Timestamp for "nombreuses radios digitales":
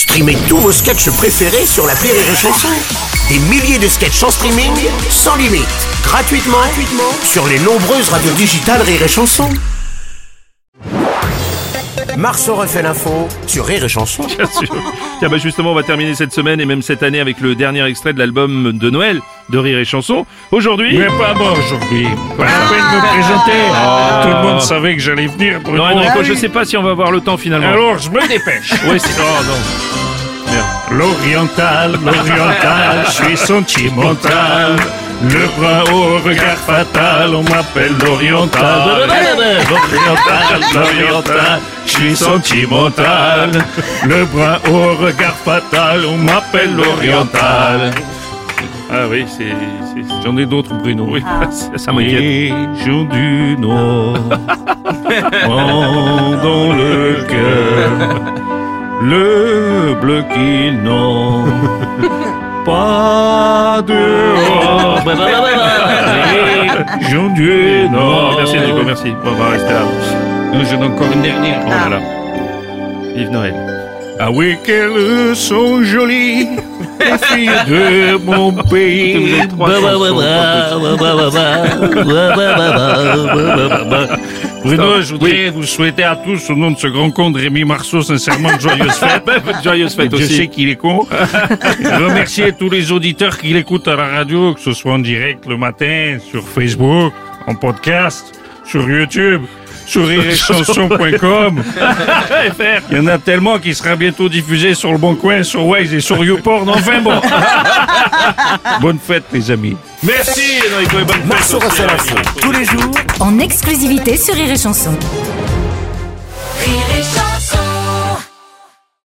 7.58-8.80